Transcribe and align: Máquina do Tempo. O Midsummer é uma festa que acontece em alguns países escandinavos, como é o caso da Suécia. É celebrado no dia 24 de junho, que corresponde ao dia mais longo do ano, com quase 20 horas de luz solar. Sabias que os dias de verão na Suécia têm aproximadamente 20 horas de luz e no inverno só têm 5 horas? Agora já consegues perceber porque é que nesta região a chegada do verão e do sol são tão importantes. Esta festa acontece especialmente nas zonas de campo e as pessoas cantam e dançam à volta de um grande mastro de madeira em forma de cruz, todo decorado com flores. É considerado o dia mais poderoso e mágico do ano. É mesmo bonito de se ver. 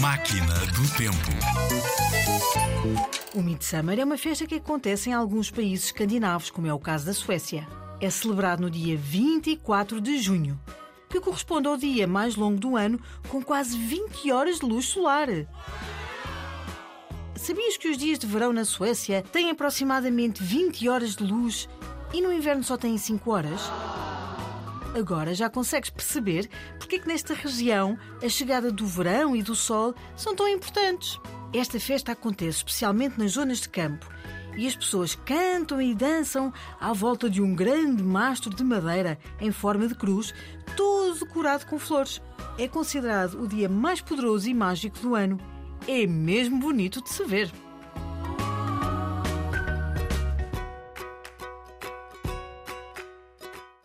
Máquina 0.00 0.54
do 0.54 0.96
Tempo. 0.96 1.30
O 3.34 3.42
Midsummer 3.42 4.00
é 4.00 4.04
uma 4.04 4.16
festa 4.16 4.46
que 4.46 4.54
acontece 4.54 5.10
em 5.10 5.12
alguns 5.12 5.50
países 5.50 5.86
escandinavos, 5.86 6.50
como 6.50 6.66
é 6.66 6.72
o 6.72 6.78
caso 6.78 7.04
da 7.04 7.12
Suécia. 7.12 7.68
É 8.00 8.08
celebrado 8.08 8.62
no 8.62 8.70
dia 8.70 8.96
24 8.96 10.00
de 10.00 10.18
junho, 10.18 10.58
que 11.06 11.20
corresponde 11.20 11.68
ao 11.68 11.76
dia 11.76 12.06
mais 12.06 12.34
longo 12.34 12.58
do 12.58 12.78
ano, 12.78 12.98
com 13.28 13.42
quase 13.42 13.76
20 13.76 14.32
horas 14.32 14.60
de 14.60 14.64
luz 14.64 14.86
solar. 14.86 15.28
Sabias 17.36 17.76
que 17.76 17.90
os 17.90 17.98
dias 17.98 18.18
de 18.18 18.26
verão 18.26 18.54
na 18.54 18.64
Suécia 18.64 19.22
têm 19.30 19.50
aproximadamente 19.50 20.42
20 20.42 20.88
horas 20.88 21.14
de 21.14 21.24
luz 21.24 21.68
e 22.14 22.22
no 22.22 22.32
inverno 22.32 22.64
só 22.64 22.78
têm 22.78 22.96
5 22.96 23.30
horas? 23.30 23.60
Agora 24.94 25.34
já 25.34 25.48
consegues 25.48 25.90
perceber 25.90 26.48
porque 26.78 26.96
é 26.96 26.98
que 26.98 27.08
nesta 27.08 27.32
região 27.32 27.98
a 28.22 28.28
chegada 28.28 28.72
do 28.72 28.86
verão 28.86 29.36
e 29.36 29.42
do 29.42 29.54
sol 29.54 29.94
são 30.16 30.34
tão 30.34 30.48
importantes. 30.48 31.18
Esta 31.52 31.78
festa 31.78 32.12
acontece 32.12 32.58
especialmente 32.58 33.18
nas 33.18 33.32
zonas 33.32 33.60
de 33.60 33.68
campo 33.68 34.08
e 34.56 34.66
as 34.66 34.74
pessoas 34.74 35.14
cantam 35.14 35.80
e 35.80 35.94
dançam 35.94 36.52
à 36.80 36.92
volta 36.92 37.30
de 37.30 37.40
um 37.40 37.54
grande 37.54 38.02
mastro 38.02 38.54
de 38.54 38.64
madeira 38.64 39.18
em 39.40 39.52
forma 39.52 39.86
de 39.86 39.94
cruz, 39.94 40.34
todo 40.76 41.18
decorado 41.18 41.66
com 41.66 41.78
flores. 41.78 42.20
É 42.58 42.66
considerado 42.66 43.42
o 43.42 43.48
dia 43.48 43.68
mais 43.68 44.00
poderoso 44.00 44.48
e 44.48 44.54
mágico 44.54 44.98
do 44.98 45.14
ano. 45.14 45.38
É 45.86 46.06
mesmo 46.06 46.58
bonito 46.58 47.02
de 47.02 47.10
se 47.10 47.24
ver. 47.24 47.50